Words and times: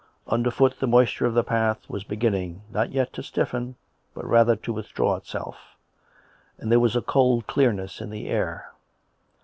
Under 0.25 0.49
foot 0.49 0.79
the 0.79 0.87
moisture 0.87 1.27
of 1.27 1.35
the 1.35 1.43
path 1.43 1.87
was 1.87 2.03
beginning, 2.03 2.63
not 2.71 2.89
yet 2.89 3.13
to 3.13 3.21
stiffen, 3.21 3.75
but 4.15 4.25
rather 4.25 4.55
to 4.55 4.73
withdraw 4.73 5.15
itself; 5.15 5.75
and 6.57 6.71
there 6.71 6.79
was 6.79 6.95
a 6.95 7.03
cold 7.03 7.45
clearness 7.45 8.01
in 8.01 8.09
the 8.09 8.27
air. 8.27 8.71